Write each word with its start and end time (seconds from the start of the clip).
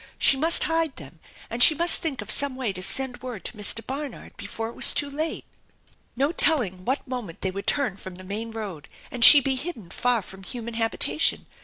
She 0.17 0.35
must 0.35 0.63
hide 0.63 0.95
them, 0.95 1.19
and 1.47 1.61
she 1.61 1.75
must 1.75 2.01
think 2.01 2.23
of 2.23 2.31
some 2.31 2.55
way 2.55 2.73
to 2.73 2.81
send 2.81 3.21
word 3.21 3.45
to 3.45 3.51
Mr. 3.53 3.85
Barnard 3.85 4.35
before 4.35 4.67
it 4.67 4.75
was 4.75 4.93
too 4.93 5.11
late. 5.11 5.45
No 6.15 6.31
telling 6.31 6.85
what 6.85 7.07
moment 7.07 7.41
they 7.41 7.51
would 7.51 7.67
turn 7.67 7.97
from 7.97 8.15
the 8.15 8.23
main 8.23 8.49
road 8.49 8.89
and 9.11 9.23
she 9.23 9.39
be 9.41 9.53
hidden 9.53 9.91
far 9.91 10.23
from 10.23 10.41
human 10.41 10.73
habitation. 10.73 11.45